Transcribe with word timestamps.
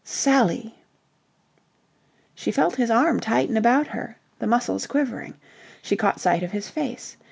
"Sally!" 0.03 0.83
She 2.33 2.49
felt 2.49 2.77
his 2.77 2.89
arm 2.89 3.19
tighten 3.19 3.55
about 3.55 3.85
her, 3.89 4.17
the 4.39 4.47
muscles 4.47 4.87
quivering. 4.87 5.35
She 5.83 5.95
caught 5.95 6.19
sight 6.19 6.41
of 6.41 6.49
his 6.53 6.67
face. 6.71 7.17